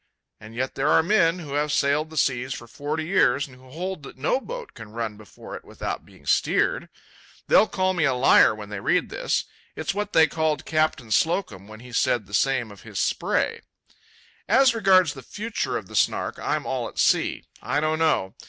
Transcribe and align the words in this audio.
And 0.39 0.55
yet 0.55 0.73
there 0.73 0.87
are 0.87 1.03
men 1.03 1.37
who 1.37 1.53
have 1.53 1.71
sailed 1.71 2.09
the 2.09 2.17
seas 2.17 2.55
for 2.55 2.65
forty 2.65 3.05
years 3.05 3.45
and 3.47 3.55
who 3.55 3.69
hold 3.69 4.01
that 4.01 4.17
no 4.17 4.39
boat 4.41 4.73
can 4.73 4.93
run 4.93 5.15
before 5.15 5.55
it 5.55 5.63
without 5.63 6.07
being 6.07 6.25
steered. 6.25 6.89
They'll 7.45 7.67
call 7.67 7.93
me 7.93 8.05
a 8.05 8.15
liar 8.15 8.55
when 8.55 8.69
they 8.69 8.79
read 8.79 9.09
this; 9.09 9.43
it's 9.75 9.93
what 9.93 10.13
they 10.13 10.25
called 10.25 10.65
Captain 10.65 11.11
Slocum 11.11 11.67
when 11.67 11.81
he 11.81 11.91
said 11.91 12.25
the 12.25 12.33
same 12.33 12.71
of 12.71 12.81
his 12.81 12.97
Spray. 12.97 13.61
As 14.47 14.73
regards 14.73 15.13
the 15.13 15.21
future 15.21 15.77
of 15.77 15.85
the 15.85 15.95
Snark 15.95 16.39
I'm 16.39 16.65
all 16.65 16.87
at 16.89 16.97
sea. 16.97 17.43
I 17.61 17.79
don't 17.79 17.99
know. 17.99 18.33